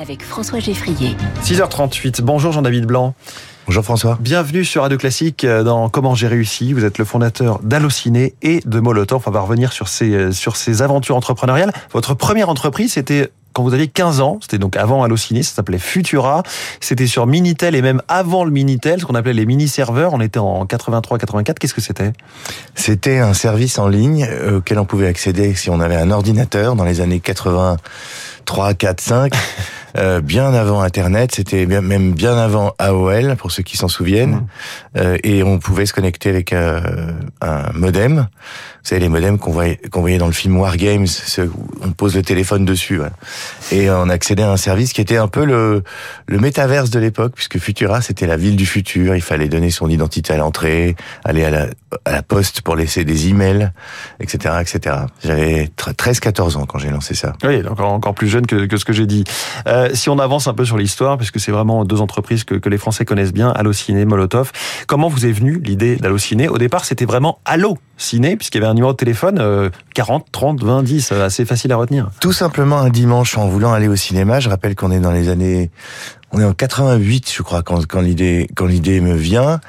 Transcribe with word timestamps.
avec 0.00 0.22
François 0.22 0.58
Geffrier. 0.58 1.16
6h38, 1.42 2.22
bonjour 2.22 2.52
Jean-David 2.52 2.86
Blanc. 2.86 3.14
Bonjour 3.66 3.84
François. 3.84 4.18
Bienvenue 4.20 4.64
sur 4.64 4.82
Radio 4.82 4.98
Classique 4.98 5.44
euh, 5.44 5.62
dans 5.62 5.88
Comment 5.88 6.14
j'ai 6.14 6.26
réussi. 6.26 6.72
Vous 6.72 6.84
êtes 6.84 6.98
le 6.98 7.04
fondateur 7.04 7.60
d'Allociné 7.62 8.34
et 8.42 8.60
de 8.64 8.80
Molotov. 8.80 9.22
On 9.26 9.30
va 9.30 9.40
revenir 9.40 9.72
sur 9.72 9.86
ces, 9.88 10.12
euh, 10.12 10.32
sur 10.32 10.56
ces 10.56 10.82
aventures 10.82 11.16
entrepreneuriales. 11.16 11.72
Votre 11.92 12.14
première 12.14 12.48
entreprise, 12.48 12.94
c'était 12.94 13.30
quand 13.52 13.62
vous 13.62 13.74
aviez 13.74 13.88
15 13.88 14.20
ans, 14.20 14.38
c'était 14.40 14.58
donc 14.58 14.76
avant 14.76 15.02
Allociné, 15.02 15.42
ça 15.42 15.54
s'appelait 15.54 15.78
Futura. 15.78 16.42
C'était 16.80 17.06
sur 17.06 17.26
Minitel 17.26 17.74
et 17.74 17.82
même 17.82 18.00
avant 18.08 18.44
le 18.44 18.50
Minitel, 18.50 19.00
ce 19.00 19.04
qu'on 19.04 19.14
appelait 19.14 19.34
les 19.34 19.46
mini-serveurs. 19.46 20.14
On 20.14 20.20
était 20.20 20.38
en 20.38 20.64
83-84. 20.64 21.54
Qu'est-ce 21.54 21.74
que 21.74 21.80
c'était? 21.80 22.12
C'était 22.74 23.18
un 23.18 23.34
service 23.34 23.78
en 23.78 23.88
ligne 23.88 24.26
euh, 24.28 24.58
auquel 24.58 24.78
on 24.78 24.86
pouvait 24.86 25.06
accéder 25.06 25.54
si 25.54 25.70
on 25.70 25.80
avait 25.80 25.96
un 25.96 26.10
ordinateur 26.10 26.76
dans 26.76 26.84
les 26.84 27.00
années 27.00 27.20
83, 27.20 28.74
4, 28.74 29.00
5. 29.00 29.32
Euh, 29.96 30.20
bien 30.20 30.52
avant 30.54 30.80
Internet, 30.80 31.32
c'était 31.34 31.66
même 31.66 32.12
bien 32.12 32.36
avant 32.36 32.74
AOL 32.78 33.36
pour 33.36 33.52
ceux 33.52 33.62
qui 33.62 33.76
s'en 33.76 33.88
souviennent, 33.88 34.34
mmh. 34.34 34.46
euh, 34.98 35.18
et 35.22 35.42
on 35.42 35.58
pouvait 35.58 35.86
se 35.86 35.92
connecter 35.92 36.30
avec 36.30 36.52
euh, 36.52 36.80
un 37.40 37.72
modem. 37.74 38.26
Vous 38.82 38.88
savez 38.88 39.00
les 39.00 39.08
modems 39.08 39.38
qu'on 39.38 39.52
voyait, 39.52 39.78
qu'on 39.90 40.00
voyait 40.00 40.18
dans 40.18 40.26
le 40.26 40.32
film 40.32 40.56
War 40.56 40.76
Games, 40.76 41.06
on 41.82 41.92
pose 41.92 42.16
le 42.16 42.22
téléphone 42.22 42.64
dessus, 42.64 42.96
voilà. 42.96 43.12
et 43.70 43.90
on 43.90 44.08
accédait 44.08 44.42
à 44.42 44.50
un 44.50 44.56
service 44.56 44.92
qui 44.92 45.00
était 45.00 45.18
un 45.18 45.28
peu 45.28 45.44
le 45.44 45.84
le 46.26 46.38
métaverse 46.38 46.90
de 46.90 46.98
l'époque, 46.98 47.32
puisque 47.34 47.58
Futura 47.58 48.00
c'était 48.00 48.26
la 48.26 48.36
ville 48.36 48.56
du 48.56 48.66
futur. 48.66 49.14
Il 49.14 49.22
fallait 49.22 49.48
donner 49.48 49.70
son 49.70 49.88
identité 49.88 50.32
à 50.32 50.36
l'entrée, 50.36 50.96
aller 51.24 51.44
à 51.44 51.50
la 51.50 51.66
à 52.04 52.12
la 52.12 52.22
poste 52.22 52.62
pour 52.62 52.76
laisser 52.76 53.04
des 53.04 53.28
emails, 53.28 53.70
etc., 54.20 54.54
etc. 54.60 54.96
J'avais 55.22 55.70
13-14 55.76 56.56
ans 56.56 56.66
quand 56.66 56.78
j'ai 56.78 56.90
lancé 56.90 57.14
ça. 57.14 57.34
Oui, 57.44 57.66
encore 57.66 57.92
encore 57.92 58.14
plus 58.14 58.28
jeune 58.28 58.46
que, 58.46 58.66
que 58.66 58.76
ce 58.76 58.84
que 58.84 58.92
j'ai 58.92 59.06
dit. 59.06 59.24
Euh, 59.66 59.81
euh, 59.82 59.90
si 59.94 60.08
on 60.08 60.18
avance 60.18 60.46
un 60.46 60.54
peu 60.54 60.64
sur 60.64 60.76
l'histoire, 60.76 61.16
puisque 61.16 61.40
c'est 61.40 61.52
vraiment 61.52 61.84
deux 61.84 62.00
entreprises 62.00 62.44
que, 62.44 62.68
les 62.68 62.78
Français 62.78 63.04
connaissent 63.04 63.32
bien, 63.32 63.50
Allociné, 63.50 64.04
Molotov, 64.04 64.52
comment 64.86 65.08
vous 65.08 65.26
est 65.26 65.32
venue 65.32 65.60
l'idée 65.62 65.96
d'Allociné? 65.96 66.48
Au 66.48 66.58
départ, 66.58 66.84
c'était 66.84 67.04
vraiment 67.04 67.38
Allo 67.44 67.78
Ciné, 67.96 68.36
puisqu'il 68.36 68.58
y 68.58 68.60
avait 68.62 68.70
un 68.70 68.74
numéro 68.74 68.92
de 68.92 68.96
téléphone 68.96 69.70
40, 69.94 70.26
30, 70.32 70.64
20, 70.64 70.82
10, 70.82 71.12
assez 71.12 71.44
facile 71.44 71.72
à 71.72 71.76
retenir. 71.76 72.10
Tout 72.20 72.32
simplement 72.32 72.78
un 72.78 72.88
dimanche 72.88 73.36
en 73.36 73.46
voulant 73.48 73.72
aller 73.72 73.88
au 73.88 73.96
cinéma. 73.96 74.40
Je 74.40 74.48
rappelle 74.48 74.74
qu'on 74.74 74.90
est 74.90 75.00
dans 75.00 75.12
les 75.12 75.28
années 75.28 75.70
on 76.32 76.40
est 76.40 76.44
en 76.44 76.54
88, 76.54 77.32
je 77.34 77.42
crois, 77.42 77.62
quand, 77.62 77.86
quand 77.86 78.00
l'idée 78.00 78.48
quand 78.54 78.66
l'idée 78.66 79.00
me 79.00 79.14
vient. 79.14 79.60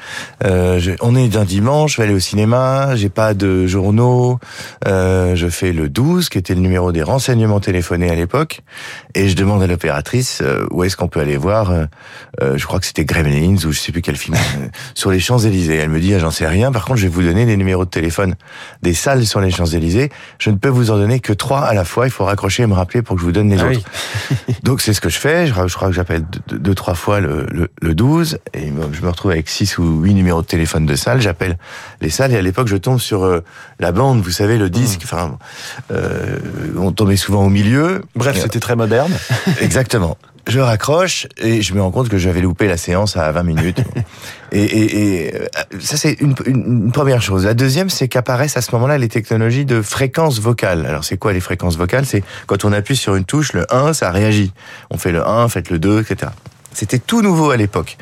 Euh, 0.44 0.80
je, 0.80 0.92
on 1.02 1.16
est 1.16 1.28
d'un 1.28 1.44
dimanche, 1.44 1.94
je 1.94 1.98
vais 1.98 2.04
aller 2.04 2.14
au 2.14 2.20
cinéma, 2.20 2.96
j'ai 2.96 3.10
pas 3.10 3.34
de 3.34 3.68
journaux, 3.68 4.40
euh, 4.88 5.36
je 5.36 5.48
fais 5.48 5.74
le 5.74 5.90
12, 5.90 6.30
qui 6.30 6.38
était 6.38 6.56
le 6.56 6.62
numéro 6.62 6.92
des 6.92 7.04
renseignements 7.04 7.60
téléphonés 7.60 8.10
à 8.10 8.16
l'époque, 8.16 8.62
et 9.16 9.28
je 9.30 9.36
demande 9.36 9.62
à 9.62 9.68
l'opératrice 9.68 10.42
euh, 10.42 10.66
où 10.72 10.84
est-ce 10.84 10.96
qu'on 10.96 11.08
peut 11.08 11.20
aller 11.20 11.38
voir. 11.38 11.72
Euh, 11.72 11.86
euh, 12.42 12.58
je 12.58 12.66
crois 12.66 12.80
que 12.80 12.86
c'était 12.86 13.06
Gremlins 13.06 13.58
ou 13.66 13.72
je 13.72 13.80
sais 13.80 13.92
plus 13.92 14.02
quel 14.02 14.16
film 14.16 14.36
sur 14.96 15.12
les 15.12 15.20
Champs 15.20 15.40
Élysées. 15.40 15.76
Elle 15.76 15.90
me 15.90 16.00
dit, 16.00 16.14
ah, 16.14 16.20
j'en 16.20 16.32
sais 16.32 16.48
rien. 16.48 16.72
Par 16.72 16.86
contre, 16.86 17.00
je 17.00 17.04
vais 17.04 17.14
vous 17.14 17.24
donner 17.24 17.46
les 17.46 17.58
numéros 17.58 17.86
de 17.86 17.90
téléphone 17.90 18.36
des 18.82 18.94
salles 18.94 19.26
sur 19.26 19.42
les 19.42 19.52
Champs 19.52 19.66
Élysées. 19.66 20.10
Je 20.40 20.50
ne 20.50 20.56
peux 20.56 20.70
vous 20.70 20.92
en 20.92 20.98
donner 20.98 21.20
que 21.20 21.34
trois 21.34 21.62
à 21.62 21.74
la 21.74 21.86
fois. 21.86 22.08
Il 22.08 22.12
faut 22.12 22.26
raccrocher 22.26 22.64
et 22.64 22.68
me 22.68 22.74
rappeler 22.74 23.02
pour 23.02 23.16
que 23.16 23.22
je 23.22 23.26
vous 23.26 23.32
donne 23.32 23.50
les 23.50 23.60
ah 23.62 23.68
autres. 23.68 23.82
Donc 24.64 24.82
c'est 24.82 24.94
ce 24.94 25.02
que 25.02 25.10
je 25.10 25.20
fais. 25.20 25.48
Je, 25.48 25.54
je 25.54 25.76
crois 25.76 25.90
que 25.90 25.94
j'appelle 25.94 26.24
deux, 26.58 26.76
trois 26.76 26.96
fois 26.96 27.20
le, 27.20 27.46
le, 27.52 27.70
le 27.82 27.96
12 27.96 28.40
et 28.54 28.72
je 28.92 29.02
me 29.02 29.10
retrouve 29.10 29.32
avec 29.32 29.50
six 29.50 29.78
ou 29.78 30.02
huit 30.02 30.14
numéros 30.14 30.42
de 30.42 30.48
téléphone 30.48 30.86
de 30.86 30.96
salle. 30.96 31.22
J'appelle 31.22 31.58
les 32.02 32.10
salles 32.10 32.34
et 32.34 32.38
à 32.38 32.42
l'époque 32.42 32.68
je 32.68 32.78
tombe 32.78 33.00
sur 33.00 33.24
euh, 33.24 33.44
la 33.80 33.92
bande, 33.92 34.22
vous 34.22 34.32
savez, 34.32 34.58
le 34.58 34.70
disque. 34.70 35.02
Mmh. 35.02 35.06
Enfin, 35.06 35.38
euh, 35.92 36.40
on 36.78 36.92
tombait 36.92 37.18
souvent 37.18 37.46
au 37.46 37.50
milieu. 37.50 38.04
Bref, 38.16 38.40
c'était 38.40 38.60
très 38.60 38.76
moderne. 38.76 39.12
Exactement. 39.62 40.18
Je 40.48 40.60
raccroche 40.60 41.28
et 41.38 41.62
je 41.62 41.74
me 41.74 41.82
rends 41.82 41.92
compte 41.92 42.10
que 42.10 42.18
j'avais 42.18 42.42
loupé 42.42 42.68
la 42.68 42.76
séance 42.76 43.16
à 43.16 43.32
20 43.32 43.44
minutes. 43.44 43.82
et, 44.52 44.62
et, 44.62 45.26
et, 45.26 45.36
euh, 45.36 45.46
ça, 45.80 45.96
c'est 45.96 46.20
une, 46.20 46.36
une, 46.46 46.92
première 46.92 47.22
chose. 47.22 47.46
La 47.46 47.54
deuxième, 47.54 47.90
c'est 47.90 48.10
qu'apparaissent 48.10 48.58
à 48.58 48.62
ce 48.62 48.72
moment-là 48.74 48.98
les 48.98 49.08
technologies 49.08 49.64
de 49.64 49.82
fréquence 49.82 50.40
vocale. 50.40 50.86
Alors, 50.86 51.06
c'est 51.06 51.18
quoi 51.18 51.32
les 51.32 51.40
fréquences 51.40 51.78
vocales? 51.78 52.06
C'est 52.06 52.24
quand 52.46 52.66
on 52.66 52.74
appuie 52.74 52.98
sur 52.98 53.16
une 53.16 53.26
touche, 53.26 53.54
le 53.54 53.66
1, 53.74 53.94
ça 53.94 54.12
réagit. 54.12 54.52
On 54.90 54.98
fait 54.98 55.14
le 55.14 55.26
1, 55.26 55.48
faites 55.48 55.70
le 55.70 55.80
2, 55.80 56.02
etc. 56.02 56.32
C'était 56.74 57.00
tout 57.00 57.22
nouveau 57.22 57.52
à 57.52 57.58
l'époque. 57.58 57.98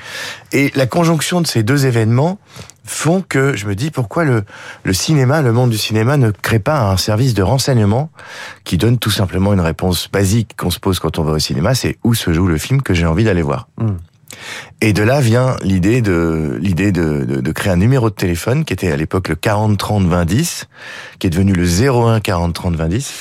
Et 0.51 0.71
la 0.75 0.87
conjonction 0.87 1.41
de 1.41 1.47
ces 1.47 1.61
deux 1.61 1.85
événements 1.85 2.39
font 2.83 3.23
que 3.27 3.55
je 3.55 3.67
me 3.67 3.75
dis 3.75 3.91
pourquoi 3.91 4.23
le, 4.23 4.43
le 4.83 4.93
cinéma, 4.93 5.41
le 5.41 5.51
monde 5.51 5.69
du 5.69 5.77
cinéma 5.77 6.17
ne 6.17 6.31
crée 6.31 6.59
pas 6.59 6.81
un 6.89 6.97
service 6.97 7.33
de 7.33 7.43
renseignement 7.43 8.09
qui 8.63 8.77
donne 8.77 8.97
tout 8.97 9.11
simplement 9.11 9.53
une 9.53 9.59
réponse 9.59 10.09
basique 10.11 10.55
qu'on 10.57 10.71
se 10.71 10.79
pose 10.79 10.99
quand 10.99 11.19
on 11.19 11.23
va 11.23 11.33
au 11.33 11.39
cinéma, 11.39 11.75
c'est 11.75 11.97
où 12.03 12.13
se 12.13 12.33
joue 12.33 12.47
le 12.47 12.57
film 12.57 12.81
que 12.81 12.93
j'ai 12.93 13.05
envie 13.05 13.23
d'aller 13.23 13.41
voir. 13.41 13.67
Mmh. 13.77 13.89
Et 14.81 14.93
de 14.93 15.03
là 15.03 15.21
vient 15.21 15.57
l'idée 15.61 16.01
de 16.01 16.57
l'idée 16.59 16.91
de, 16.91 17.25
de, 17.25 17.41
de, 17.41 17.51
créer 17.51 17.71
un 17.71 17.77
numéro 17.77 18.09
de 18.09 18.15
téléphone 18.15 18.65
qui 18.65 18.73
était 18.73 18.91
à 18.91 18.95
l'époque 18.95 19.27
le 19.27 19.35
40 19.35 19.77
30 19.77 20.07
20 20.07 20.25
10, 20.25 20.67
qui 21.19 21.27
est 21.27 21.29
devenu 21.29 21.53
le 21.53 21.65
01 21.65 22.19
40 22.19 22.53
30 22.53 22.75
20 22.75 22.87
10, 22.87 23.13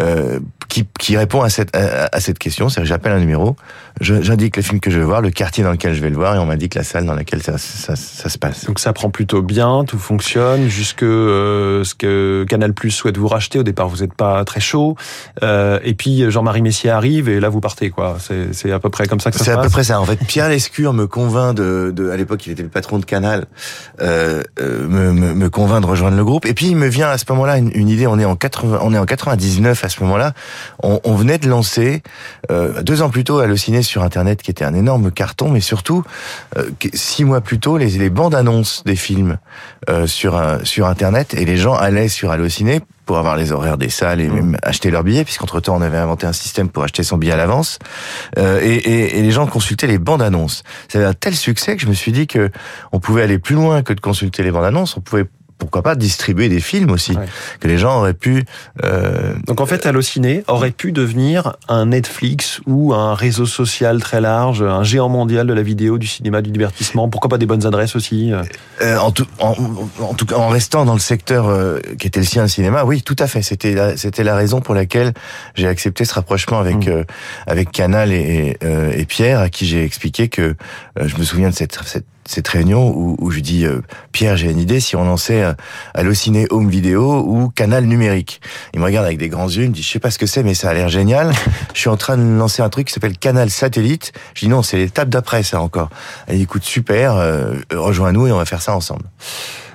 euh, 0.00 0.40
qui, 0.68 0.86
qui 0.98 1.16
répond 1.16 1.42
à 1.42 1.48
cette 1.48 1.74
à, 1.76 2.08
à 2.12 2.20
cette 2.20 2.38
question. 2.38 2.68
C'est 2.68 2.84
j'appelle 2.84 3.12
un 3.12 3.20
numéro, 3.20 3.56
j'indique 4.00 4.56
le 4.56 4.62
film 4.62 4.80
que 4.80 4.90
je 4.90 4.98
veux 4.98 5.04
voir, 5.04 5.20
le 5.20 5.30
quartier 5.30 5.64
dans 5.64 5.70
lequel 5.70 5.94
je 5.94 6.00
vais 6.00 6.10
le 6.10 6.16
voir, 6.16 6.34
et 6.34 6.38
on 6.38 6.46
m'indique 6.46 6.74
la 6.74 6.84
salle 6.84 7.06
dans 7.06 7.14
laquelle 7.14 7.42
ça, 7.42 7.58
ça, 7.58 7.96
ça, 7.96 8.28
se 8.28 8.38
passe. 8.38 8.66
Donc 8.66 8.78
ça 8.78 8.92
prend 8.92 9.10
plutôt 9.10 9.42
bien, 9.42 9.84
tout 9.86 9.98
fonctionne, 9.98 10.68
jusque 10.68 11.02
euh, 11.02 11.84
ce 11.84 11.94
que 11.94 12.44
Canal 12.48 12.72
Plus 12.72 12.90
souhaite 12.90 13.16
vous 13.16 13.28
racheter. 13.28 13.58
Au 13.58 13.62
départ, 13.62 13.88
vous 13.88 13.98
n'êtes 13.98 14.14
pas 14.14 14.44
très 14.44 14.60
chaud, 14.60 14.96
euh, 15.42 15.78
et 15.82 15.94
puis 15.94 16.30
Jean-Marie 16.30 16.62
Messier 16.62 16.90
arrive, 16.90 17.28
et 17.28 17.40
là 17.40 17.48
vous 17.48 17.60
partez 17.60 17.90
quoi. 17.90 18.18
C'est 18.52 18.72
à 18.72 18.78
peu 18.78 18.90
près 18.90 19.06
comme 19.06 19.20
ça 19.20 19.30
que 19.30 19.38
ça 19.38 19.44
se 19.44 19.50
passe. 19.50 19.54
C'est 19.54 19.60
à 19.60 19.62
peu 19.62 19.70
près 19.70 19.84
ça. 19.84 20.00
En 20.00 20.04
fait, 20.04 20.16
Pierre 20.26 20.48
Lescure 20.48 20.92
me 20.92 21.06
convainc 21.06 21.54
de, 21.54 21.92
de 21.94 22.10
à 22.10 22.16
l'époque 22.16 22.46
il 22.46 22.52
était 22.52 22.62
le 22.62 22.68
patron 22.68 22.98
de 22.98 23.04
Canal, 23.04 23.46
euh, 24.00 24.42
euh, 24.60 24.86
me, 24.88 25.12
me, 25.12 25.34
me, 25.34 25.50
convainc 25.50 25.82
de 25.82 25.86
rejoindre 25.86 26.16
le 26.16 26.24
groupe. 26.24 26.46
Et 26.46 26.54
puis 26.54 26.66
il 26.66 26.76
me 26.76 26.86
vient 26.86 27.08
à 27.08 27.18
ce 27.18 27.24
moment-là 27.30 27.58
une, 27.58 27.70
une, 27.74 27.88
idée. 27.88 28.06
On 28.06 28.18
est 28.18 28.24
en 28.24 28.36
80, 28.36 28.80
on 28.82 28.94
est 28.94 28.98
en 28.98 29.06
99 29.06 29.84
à 29.84 29.88
ce 29.88 30.02
moment-là. 30.02 30.32
On, 30.82 31.00
on, 31.04 31.14
venait 31.14 31.38
de 31.38 31.48
lancer 31.48 32.02
euh, 32.50 32.82
deux 32.82 33.02
ans 33.02 33.10
plus 33.10 33.24
tôt 33.24 33.38
Allociné 33.38 33.82
sur 33.82 34.02
Internet, 34.02 34.42
qui 34.42 34.50
était 34.50 34.64
un 34.64 34.74
énorme 34.74 35.10
carton, 35.10 35.50
mais 35.50 35.60
surtout 35.60 36.04
euh, 36.56 36.70
six 36.94 37.24
mois 37.24 37.40
plus 37.40 37.58
tôt 37.58 37.76
les, 37.76 37.90
les 37.90 38.10
bandes 38.10 38.34
annonces 38.34 38.82
des 38.84 38.96
films 38.96 39.38
euh, 39.88 40.06
sur 40.06 40.40
sur 40.64 40.86
Internet 40.86 41.34
et 41.34 41.44
les 41.44 41.56
gens 41.56 41.74
allaient 41.74 42.08
sur 42.08 42.30
Allociné 42.30 42.80
pour 43.08 43.16
avoir 43.16 43.36
les 43.36 43.52
horaires 43.52 43.78
des 43.78 43.88
salles 43.88 44.20
et 44.20 44.28
mmh. 44.28 44.34
même 44.34 44.56
acheter 44.62 44.90
leurs 44.90 45.02
billets, 45.02 45.24
puisqu'entre 45.24 45.60
temps 45.60 45.76
on 45.76 45.80
avait 45.80 45.96
inventé 45.96 46.26
un 46.26 46.34
système 46.34 46.68
pour 46.68 46.84
acheter 46.84 47.02
son 47.02 47.16
billet 47.16 47.32
à 47.32 47.36
l'avance. 47.36 47.78
Euh, 48.36 48.60
et, 48.62 48.74
et, 48.74 49.18
et, 49.18 49.22
les 49.22 49.30
gens 49.30 49.46
consultaient 49.46 49.86
les 49.86 49.96
bandes 49.96 50.20
annonces. 50.20 50.62
Ça 50.88 50.98
avait 50.98 51.08
un 51.08 51.14
tel 51.14 51.34
succès 51.34 51.74
que 51.74 51.82
je 51.82 51.88
me 51.88 51.94
suis 51.94 52.12
dit 52.12 52.26
que 52.26 52.50
on 52.92 53.00
pouvait 53.00 53.22
aller 53.22 53.38
plus 53.38 53.54
loin 53.54 53.82
que 53.82 53.94
de 53.94 54.00
consulter 54.00 54.42
les 54.42 54.50
bandes 54.50 54.66
annonces. 54.66 54.94
On 54.98 55.00
pouvait 55.00 55.24
pourquoi 55.58 55.82
pas 55.82 55.96
distribuer 55.96 56.48
des 56.48 56.60
films 56.60 56.90
aussi 56.90 57.12
ouais. 57.12 57.26
que 57.60 57.68
les 57.68 57.78
gens 57.78 57.98
auraient 57.98 58.14
pu. 58.14 58.44
Euh, 58.84 59.34
Donc 59.46 59.60
en 59.60 59.66
fait, 59.66 59.86
Allociné 59.86 60.44
aurait 60.46 60.70
pu 60.70 60.92
devenir 60.92 61.56
un 61.68 61.86
Netflix 61.86 62.60
ou 62.66 62.94
un 62.94 63.14
réseau 63.14 63.44
social 63.44 64.00
très 64.00 64.20
large, 64.20 64.62
un 64.62 64.84
géant 64.84 65.08
mondial 65.08 65.46
de 65.46 65.52
la 65.52 65.62
vidéo, 65.62 65.98
du 65.98 66.06
cinéma, 66.06 66.42
du 66.42 66.50
divertissement. 66.50 67.08
Pourquoi 67.08 67.28
pas 67.28 67.38
des 67.38 67.46
bonnes 67.46 67.66
adresses 67.66 67.96
aussi 67.96 68.32
euh, 68.32 68.42
euh 68.82 68.96
en, 68.98 69.10
tout, 69.10 69.26
en, 69.40 69.54
en, 70.00 70.14
tout 70.14 70.26
cas, 70.26 70.36
en 70.36 70.48
restant 70.48 70.84
dans 70.84 70.94
le 70.94 71.00
secteur 71.00 71.48
euh, 71.48 71.80
qui 71.98 72.06
était 72.06 72.20
le 72.20 72.26
sien, 72.26 72.42
le 72.42 72.48
cinéma, 72.48 72.84
oui, 72.84 73.02
tout 73.02 73.16
à 73.18 73.26
fait. 73.26 73.42
C'était 73.42 73.74
la, 73.74 73.96
c'était 73.96 74.24
la 74.24 74.36
raison 74.36 74.60
pour 74.60 74.74
laquelle 74.74 75.12
j'ai 75.54 75.66
accepté 75.66 76.04
ce 76.04 76.14
rapprochement 76.14 76.60
avec 76.60 76.86
mmh. 76.86 77.04
avec 77.46 77.72
Canal 77.72 78.12
et, 78.12 78.56
et, 78.62 79.00
et 79.00 79.04
Pierre, 79.06 79.40
à 79.40 79.48
qui 79.48 79.66
j'ai 79.66 79.84
expliqué 79.84 80.28
que 80.28 80.54
je 81.00 81.16
me 81.16 81.24
souviens 81.24 81.50
de 81.50 81.54
cette, 81.54 81.78
cette 81.84 82.04
cette 82.28 82.46
réunion 82.46 82.92
où, 82.94 83.16
où 83.18 83.30
je 83.30 83.40
dis 83.40 83.64
euh, 83.64 83.80
Pierre, 84.12 84.36
j'ai 84.36 84.50
une 84.50 84.58
idée, 84.58 84.80
si 84.80 84.96
on 84.96 85.04
lançait 85.04 85.42
euh, 85.42 85.54
Allociné 85.94 86.46
Home 86.50 86.68
Vidéo 86.68 87.24
ou 87.26 87.48
Canal 87.48 87.84
Numérique. 87.84 88.40
Il 88.74 88.80
me 88.80 88.84
regarde 88.84 89.06
avec 89.06 89.18
des 89.18 89.30
grands 89.30 89.48
yeux, 89.48 89.64
il 89.64 89.70
me 89.70 89.74
dit 89.74 89.82
je 89.82 89.90
sais 89.90 89.98
pas 89.98 90.10
ce 90.10 90.18
que 90.18 90.26
c'est, 90.26 90.42
mais 90.42 90.54
ça 90.54 90.68
a 90.68 90.74
l'air 90.74 90.90
génial. 90.90 91.32
je 91.74 91.80
suis 91.80 91.88
en 91.88 91.96
train 91.96 92.18
de 92.18 92.22
lancer 92.22 92.62
un 92.62 92.68
truc 92.68 92.88
qui 92.88 92.92
s'appelle 92.92 93.16
Canal 93.16 93.48
Satellite. 93.48 94.12
Je 94.34 94.44
dis 94.44 94.48
non, 94.48 94.62
c'est 94.62 94.76
l'étape 94.76 95.08
d'après 95.08 95.42
ça 95.42 95.60
encore. 95.62 95.88
Dit 96.30 96.42
écoute 96.42 96.64
super, 96.64 97.16
euh, 97.16 97.54
rejoins-nous 97.72 98.26
et 98.26 98.32
on 98.32 98.36
va 98.36 98.44
faire 98.44 98.62
ça 98.62 98.76
ensemble. 98.76 99.04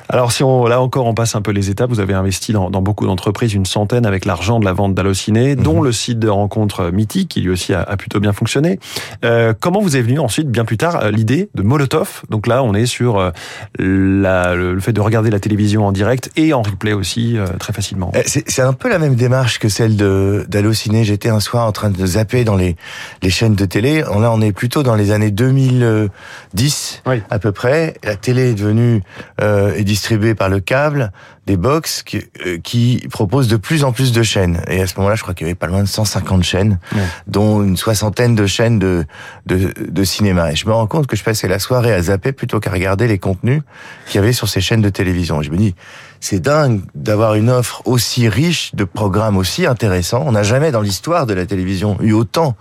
Alors 0.09 0.31
si 0.31 0.43
on, 0.43 0.65
là 0.65 0.81
encore 0.81 1.05
on 1.05 1.13
passe 1.13 1.35
un 1.35 1.41
peu 1.41 1.51
les 1.51 1.69
étapes, 1.69 1.89
vous 1.89 1.99
avez 1.99 2.13
investi 2.13 2.53
dans, 2.53 2.69
dans 2.69 2.81
beaucoup 2.81 3.05
d'entreprises, 3.05 3.53
une 3.53 3.65
centaine 3.65 4.05
avec 4.05 4.25
l'argent 4.25 4.59
de 4.59 4.65
la 4.65 4.73
vente 4.73 4.93
d'Allociné, 4.93 5.55
mmh. 5.55 5.63
dont 5.63 5.81
le 5.81 5.91
site 5.91 6.19
de 6.19 6.29
rencontre 6.29 6.91
mythique 6.91 7.29
qui 7.29 7.41
lui 7.41 7.49
aussi 7.49 7.73
a, 7.73 7.81
a 7.81 7.97
plutôt 7.97 8.19
bien 8.19 8.33
fonctionné. 8.33 8.79
Euh, 9.23 9.53
comment 9.59 9.81
vous 9.81 9.97
est 9.97 10.01
venu 10.01 10.19
ensuite, 10.19 10.49
bien 10.49 10.65
plus 10.65 10.77
tard, 10.77 11.11
l'idée 11.11 11.49
de 11.55 11.63
Molotov? 11.63 12.23
Donc 12.29 12.47
là 12.47 12.63
on 12.63 12.73
est 12.73 12.85
sur 12.85 13.17
euh, 13.17 13.31
la, 13.79 14.55
le 14.55 14.79
fait 14.79 14.93
de 14.93 15.01
regarder 15.01 15.29
la 15.29 15.39
télévision 15.39 15.85
en 15.85 15.91
direct 15.91 16.31
et 16.35 16.53
en 16.53 16.61
replay 16.61 16.93
aussi 16.93 17.37
euh, 17.37 17.47
très 17.59 17.73
facilement. 17.73 18.11
Eh, 18.15 18.23
c'est 18.25 18.61
un 18.61 18.73
peu 18.73 18.89
la 18.89 18.99
même 18.99 19.15
démarche 19.15 19.59
que 19.59 19.69
celle 19.69 19.95
d'Allociné. 19.95 21.03
J'étais 21.03 21.29
un 21.29 21.39
soir 21.39 21.67
en 21.67 21.71
train 21.71 21.89
de 21.89 22.05
zapper 22.05 22.43
dans 22.43 22.55
les, 22.55 22.75
les 23.21 23.29
chaînes 23.29 23.55
de 23.55 23.65
télé. 23.65 24.01
Là 24.01 24.31
on 24.31 24.41
est 24.41 24.51
plutôt 24.51 24.83
dans 24.83 24.95
les 24.95 25.11
années 25.11 25.31
2010 25.31 27.03
oui. 27.05 27.21
à 27.29 27.39
peu 27.39 27.51
près. 27.51 27.95
La 28.03 28.15
télé 28.15 28.51
est 28.51 28.53
devenue 28.53 29.01
euh, 29.41 29.73
distribués 29.93 30.33
par 30.33 30.49
le 30.49 30.59
câble, 30.59 31.11
des 31.45 31.55
box 31.55 32.01
qui, 32.01 32.17
euh, 32.47 32.57
qui, 32.57 33.07
proposent 33.11 33.47
de 33.47 33.57
plus 33.57 33.83
en 33.83 33.91
plus 33.91 34.11
de 34.11 34.23
chaînes. 34.23 34.59
Et 34.67 34.81
à 34.81 34.87
ce 34.87 34.95
moment-là, 34.97 35.13
je 35.15 35.21
crois 35.21 35.35
qu'il 35.35 35.45
y 35.45 35.49
avait 35.51 35.55
pas 35.55 35.67
loin 35.67 35.83
de 35.83 35.87
150 35.87 36.41
chaînes, 36.41 36.79
dont 37.27 37.61
une 37.61 37.77
soixantaine 37.77 38.33
de 38.33 38.47
chaînes 38.47 38.79
de, 38.79 39.05
de, 39.45 39.71
de, 39.77 40.03
cinéma. 40.03 40.51
Et 40.51 40.55
je 40.55 40.65
me 40.65 40.73
rends 40.73 40.87
compte 40.87 41.05
que 41.05 41.15
je 41.15 41.23
passais 41.23 41.47
la 41.47 41.59
soirée 41.59 41.93
à 41.93 42.01
zapper 42.01 42.31
plutôt 42.31 42.59
qu'à 42.59 42.71
regarder 42.71 43.07
les 43.07 43.19
contenus 43.19 43.61
qu'il 44.07 44.15
y 44.15 44.23
avait 44.23 44.33
sur 44.33 44.49
ces 44.49 44.61
chaînes 44.61 44.81
de 44.81 44.89
télévision. 44.89 45.41
Et 45.41 45.43
je 45.43 45.51
me 45.51 45.57
dis, 45.57 45.75
c'est 46.19 46.39
dingue 46.39 46.81
d'avoir 46.95 47.35
une 47.35 47.51
offre 47.51 47.83
aussi 47.85 48.27
riche 48.27 48.73
de 48.73 48.85
programmes 48.85 49.37
aussi 49.37 49.67
intéressants. 49.67 50.23
On 50.25 50.31
n'a 50.31 50.43
jamais 50.43 50.71
dans 50.71 50.81
l'histoire 50.81 51.27
de 51.27 51.35
la 51.35 51.45
télévision 51.45 51.97
eu 52.01 52.13
autant 52.13 52.55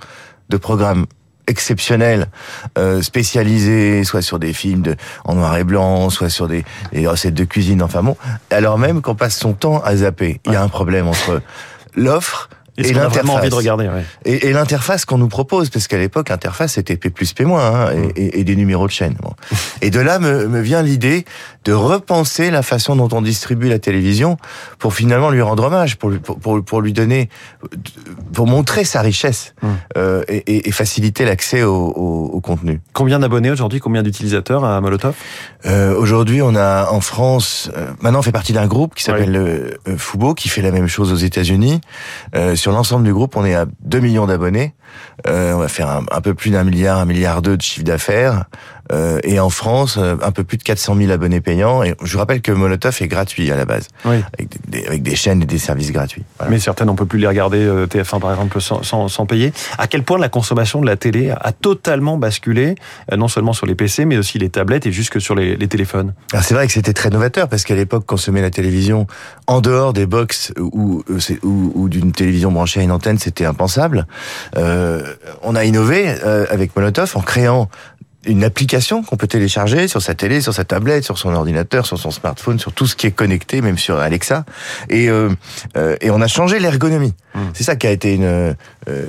de 0.50 0.58
programmes 0.58 1.06
exceptionnels, 1.46 2.28
euh, 2.78 3.02
spécialisés, 3.02 4.04
soit 4.04 4.22
sur 4.22 4.38
des 4.38 4.52
films 4.52 4.82
de, 4.82 4.96
en 5.24 5.34
noir 5.34 5.56
et 5.56 5.64
blanc, 5.64 6.10
soit 6.10 6.30
sur 6.30 6.48
des, 6.48 6.64
des 6.92 7.06
recettes 7.06 7.34
de 7.34 7.44
cuisine, 7.44 7.82
enfin 7.82 8.02
bon, 8.02 8.16
alors 8.50 8.78
même 8.78 9.02
qu'on 9.02 9.14
passe 9.14 9.36
son 9.36 9.52
temps 9.52 9.82
à 9.82 9.96
zapper. 9.96 10.40
Il 10.46 10.52
y 10.52 10.56
a 10.56 10.62
un 10.62 10.68
problème 10.68 11.08
entre 11.08 11.42
l'offre 11.94 12.48
et, 12.78 12.88
et 12.88 12.92
l'interface. 12.92 13.30
envie 13.30 13.50
de 13.50 13.54
regarder, 13.54 13.88
ouais. 13.88 14.04
Et, 14.24 14.48
et 14.48 14.52
l'interface 14.52 15.04
qu'on 15.04 15.18
nous 15.18 15.28
propose, 15.28 15.70
parce 15.70 15.88
qu'à 15.88 15.98
l'époque, 15.98 16.28
l'interface 16.28 16.74
c'était 16.74 16.96
P 16.96 17.10
plus 17.10 17.32
P 17.32 17.44
moins 17.44 17.64
hein, 17.64 17.94
mm. 17.94 18.10
et, 18.16 18.40
et, 18.40 18.44
des 18.44 18.56
numéros 18.56 18.86
de 18.86 18.92
chaîne. 18.92 19.14
Bon. 19.22 19.32
et 19.80 19.90
de 19.90 20.00
là 20.00 20.18
me, 20.18 20.48
me 20.48 20.60
vient 20.60 20.82
l'idée 20.82 21.24
de 21.64 21.72
repenser 21.72 22.50
la 22.50 22.62
façon 22.62 22.96
dont 22.96 23.08
on 23.12 23.22
distribue 23.22 23.68
la 23.68 23.78
télévision 23.78 24.36
pour 24.78 24.94
finalement 24.94 25.30
lui 25.30 25.42
rendre 25.42 25.64
hommage, 25.64 25.96
pour 25.96 26.10
lui, 26.10 26.18
pour, 26.18 26.38
pour, 26.38 26.64
pour 26.64 26.80
lui 26.80 26.92
donner, 26.92 27.28
pour 28.32 28.46
montrer 28.46 28.84
sa 28.84 29.00
richesse 29.00 29.54
mm. 29.62 29.68
euh, 29.96 30.24
et, 30.28 30.72
faciliter 30.72 31.24
l'accès 31.24 31.62
au, 31.62 31.74
au, 31.74 32.30
au, 32.32 32.40
contenu. 32.40 32.80
Combien 32.94 33.18
d'abonnés 33.18 33.50
aujourd'hui 33.50 33.78
Combien 33.78 34.02
d'utilisateurs 34.02 34.64
à 34.64 34.80
Molotov? 34.80 35.14
Euh, 35.66 35.94
Aujourd'hui, 35.94 36.42
on 36.42 36.56
a 36.56 36.90
en 36.90 37.00
France, 37.00 37.70
euh, 37.76 37.86
maintenant 38.00 38.20
on 38.20 38.22
fait 38.22 38.32
partie 38.32 38.52
d'un 38.52 38.66
groupe 38.66 38.94
qui 38.94 39.02
s'appelle 39.04 39.36
oui. 39.36 39.92
Euh, 39.92 39.96
Fubo, 39.96 40.34
qui 40.34 40.48
fait 40.48 40.62
la 40.62 40.70
même 40.70 40.88
chose 40.88 41.12
aux 41.12 41.16
États-Unis. 41.16 41.80
Sur 42.62 42.70
l'ensemble 42.70 43.04
du 43.04 43.12
groupe, 43.12 43.34
on 43.34 43.44
est 43.44 43.56
à 43.56 43.66
2 43.80 43.98
millions 43.98 44.24
d'abonnés. 44.24 44.76
Euh, 45.26 45.52
on 45.54 45.58
va 45.58 45.66
faire 45.66 45.88
un, 45.88 46.04
un 46.12 46.20
peu 46.20 46.32
plus 46.32 46.50
d'un 46.50 46.62
milliard, 46.62 47.00
un 47.00 47.06
milliard 47.06 47.42
deux 47.42 47.56
de 47.56 47.62
chiffre 47.62 47.84
d'affaires. 47.84 48.44
Euh, 48.92 49.20
et 49.24 49.40
en 49.40 49.50
France, 49.50 49.96
euh, 49.98 50.16
un 50.22 50.32
peu 50.32 50.44
plus 50.44 50.58
de 50.58 50.62
400 50.62 50.96
000 50.96 51.10
abonnés 51.10 51.40
payants. 51.40 51.82
Et 51.82 51.94
je 52.02 52.18
rappelle 52.18 52.42
que 52.42 52.52
Molotov 52.52 52.96
est 53.00 53.08
gratuit 53.08 53.50
à 53.50 53.56
la 53.56 53.64
base, 53.64 53.88
oui. 54.04 54.16
avec, 54.34 54.48
des, 54.68 54.86
avec, 54.86 55.02
des, 55.02 55.16
chaînes 55.16 55.42
et 55.42 55.46
des 55.46 55.58
services 55.58 55.92
gratuits. 55.92 56.24
Voilà. 56.38 56.50
Mais 56.50 56.58
certaines, 56.58 56.90
on 56.90 56.94
peut 56.94 57.06
plus 57.06 57.18
les 57.18 57.26
regarder 57.26 57.58
euh, 57.58 57.86
TF1 57.86 58.20
par 58.20 58.30
exemple 58.32 58.60
sans, 58.60 58.82
sans, 58.82 59.08
sans, 59.08 59.26
payer. 59.26 59.52
À 59.78 59.86
quel 59.86 60.02
point 60.02 60.18
la 60.18 60.28
consommation 60.28 60.80
de 60.80 60.86
la 60.86 60.96
télé 60.96 61.30
a 61.30 61.52
totalement 61.52 62.18
basculé, 62.18 62.74
non 63.16 63.28
seulement 63.28 63.52
sur 63.52 63.66
les 63.66 63.74
PC, 63.74 64.04
mais 64.04 64.16
aussi 64.16 64.38
les 64.38 64.50
tablettes 64.50 64.86
et 64.86 64.92
jusque 64.92 65.20
sur 65.20 65.34
les, 65.34 65.56
les 65.56 65.68
téléphones? 65.68 66.12
C'est 66.42 66.54
vrai 66.54 66.66
que 66.66 66.72
c'était 66.72 66.92
très 66.92 67.10
novateur 67.10 67.48
parce 67.48 67.64
qu'à 67.64 67.74
l'époque, 67.74 68.04
consommer 68.04 68.42
la 68.42 68.50
télévision 68.50 69.06
en 69.46 69.60
dehors 69.60 69.92
des 69.92 70.06
box 70.06 70.52
ou, 70.58 71.02
ou, 71.42 71.72
ou 71.74 71.88
d'une 71.88 72.12
télévision 72.12 72.52
branchée 72.52 72.80
à 72.80 72.82
une 72.82 72.90
antenne, 72.90 73.18
c'était 73.18 73.44
impensable. 73.44 74.06
Euh, 74.56 75.02
on 75.42 75.54
a 75.54 75.64
innové 75.64 76.08
avec 76.50 76.74
Molotov 76.76 77.12
en 77.16 77.20
créant 77.20 77.68
une 78.26 78.44
application 78.44 79.02
qu'on 79.02 79.16
peut 79.16 79.26
télécharger 79.26 79.88
sur 79.88 80.00
sa 80.00 80.14
télé, 80.14 80.40
sur 80.40 80.54
sa 80.54 80.64
tablette, 80.64 81.04
sur 81.04 81.18
son 81.18 81.34
ordinateur, 81.34 81.86
sur 81.86 81.98
son 81.98 82.10
smartphone, 82.10 82.58
sur 82.58 82.72
tout 82.72 82.86
ce 82.86 82.94
qui 82.94 83.06
est 83.06 83.12
connecté, 83.12 83.60
même 83.60 83.78
sur 83.78 83.98
Alexa. 83.98 84.44
Et, 84.88 85.08
euh, 85.08 85.30
euh, 85.76 85.96
et 86.00 86.10
on 86.10 86.20
a 86.20 86.28
changé 86.28 86.58
l'ergonomie. 86.58 87.14
Mmh. 87.34 87.38
C'est 87.54 87.64
ça 87.64 87.76
qui 87.76 87.86
a 87.86 87.90
été 87.90 88.14
une 88.14 88.24
euh, 88.24 88.54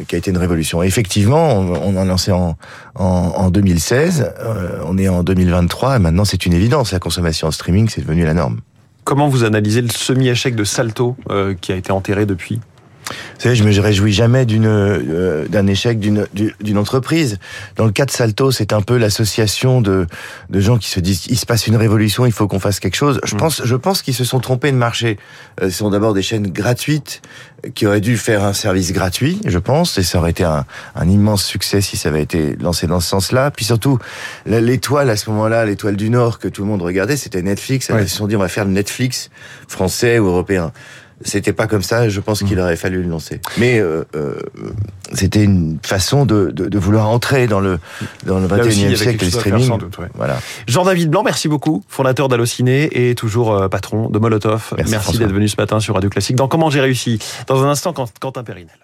qui 0.07 0.15
a 0.15 0.17
été 0.17 0.31
une 0.31 0.37
révolution. 0.37 0.83
Et 0.83 0.87
effectivement, 0.87 1.53
on, 1.53 1.95
on 1.95 1.97
a 1.97 2.05
lancé 2.05 2.31
en, 2.31 2.57
en, 2.95 3.05
en 3.05 3.49
2016. 3.49 4.33
Euh, 4.39 4.79
on 4.85 4.97
est 4.97 5.09
en 5.09 5.23
2023 5.23 5.95
et 5.95 5.99
maintenant 5.99 6.25
c'est 6.25 6.45
une 6.45 6.53
évidence. 6.53 6.91
La 6.91 6.99
consommation 6.99 7.47
en 7.47 7.51
streaming, 7.51 7.89
c'est 7.89 8.01
devenu 8.01 8.23
la 8.23 8.33
norme. 8.33 8.59
Comment 9.03 9.27
vous 9.27 9.43
analysez 9.43 9.81
le 9.81 9.89
semi-échec 9.89 10.55
de 10.55 10.63
Salto 10.63 11.17
euh, 11.29 11.55
qui 11.59 11.71
a 11.71 11.75
été 11.75 11.91
enterré 11.91 12.25
depuis? 12.25 12.61
Vous 13.09 13.39
savez, 13.39 13.55
je 13.55 13.63
me 13.63 13.81
réjouis 13.81 14.13
jamais 14.13 14.45
d'une 14.45 14.65
euh, 14.65 15.47
d'un 15.47 15.67
échec 15.67 15.99
d'une 15.99 16.27
d'une 16.33 16.77
entreprise. 16.77 17.37
Dans 17.75 17.85
le 17.85 17.91
cas 17.91 18.05
de 18.05 18.11
Salto, 18.11 18.51
c'est 18.51 18.73
un 18.73 18.81
peu 18.81 18.97
l'association 18.97 19.81
de 19.81 20.07
de 20.49 20.59
gens 20.59 20.77
qui 20.77 20.89
se 20.89 20.99
disent 20.99 21.25
il 21.27 21.37
se 21.37 21.45
passe 21.45 21.67
une 21.67 21.75
révolution, 21.75 22.25
il 22.25 22.31
faut 22.31 22.47
qu'on 22.47 22.59
fasse 22.59 22.79
quelque 22.79 22.95
chose. 22.95 23.19
Je 23.23 23.35
mmh. 23.35 23.37
pense 23.37 23.61
je 23.63 23.75
pense 23.75 24.01
qu'ils 24.01 24.13
se 24.13 24.23
sont 24.23 24.39
trompés 24.39 24.71
de 24.71 24.77
marché. 24.77 25.17
Euh, 25.61 25.69
ce 25.69 25.77
sont 25.77 25.89
d'abord 25.89 26.13
des 26.13 26.21
chaînes 26.21 26.47
gratuites 26.47 27.21
qui 27.75 27.87
auraient 27.87 28.01
dû 28.01 28.17
faire 28.17 28.43
un 28.43 28.53
service 28.53 28.91
gratuit, 28.91 29.39
je 29.45 29.57
pense, 29.57 29.97
et 29.97 30.03
ça 30.03 30.19
aurait 30.19 30.31
été 30.31 30.43
un, 30.43 30.65
un 30.95 31.07
immense 31.07 31.45
succès 31.45 31.79
si 31.79 31.95
ça 31.95 32.09
avait 32.09 32.21
été 32.21 32.57
lancé 32.59 32.87
dans 32.87 32.99
ce 32.99 33.07
sens-là. 33.07 33.51
Puis 33.51 33.63
surtout, 33.63 33.99
l'étoile 34.45 35.09
à 35.09 35.15
ce 35.15 35.29
moment-là, 35.29 35.65
l'étoile 35.65 35.95
du 35.95 36.09
Nord 36.09 36.39
que 36.39 36.49
tout 36.49 36.63
le 36.63 36.67
monde 36.67 36.81
regardait, 36.81 37.15
c'était 37.15 37.41
Netflix. 37.41 37.89
Ils 37.89 38.09
se 38.09 38.17
sont 38.17 38.27
dit 38.27 38.35
on 38.35 38.39
va 38.39 38.49
faire 38.49 38.65
le 38.65 38.71
Netflix 38.71 39.29
français 39.67 40.19
ou 40.19 40.27
européen 40.27 40.73
c'était 41.23 41.53
pas 41.53 41.67
comme 41.67 41.81
ça. 41.81 42.09
Je 42.09 42.19
pense 42.19 42.43
qu'il 42.43 42.57
mmh. 42.57 42.61
aurait 42.61 42.75
fallu 42.75 43.01
le 43.03 43.09
lancer. 43.09 43.39
Mais 43.57 43.79
euh, 43.79 44.03
euh, 44.15 44.35
c'était 45.13 45.43
une 45.43 45.79
façon 45.83 46.25
de, 46.25 46.51
de, 46.51 46.67
de, 46.67 46.79
vouloir 46.79 47.09
entrer 47.09 47.47
dans 47.47 47.59
le 47.59 47.79
dans 48.25 48.39
le 48.39 48.47
21e 48.47 48.95
siècle, 48.95 49.25
le 49.25 49.31
streaming. 49.31 49.77
Doute, 49.77 49.97
ouais. 49.97 50.07
Voilà. 50.15 50.39
Jean-David 50.67 51.09
Blanc, 51.09 51.23
merci 51.23 51.47
beaucoup, 51.47 51.83
fondateur 51.87 52.29
d'Allociné 52.29 53.09
et 53.09 53.15
toujours 53.15 53.53
euh, 53.53 53.67
patron 53.67 54.09
de 54.09 54.19
Molotov. 54.19 54.73
Merci, 54.77 54.91
merci 54.91 55.17
d'être 55.17 55.33
venu 55.33 55.47
ce 55.47 55.55
matin 55.57 55.79
sur 55.79 55.95
Radio 55.95 56.09
Classique. 56.09 56.35
Dans 56.35 56.47
Comment 56.47 56.69
j'ai 56.69 56.81
réussi 56.81 57.19
Dans 57.47 57.63
un 57.63 57.69
instant, 57.69 57.93
Quentin 57.93 58.43
Périnel. 58.43 58.77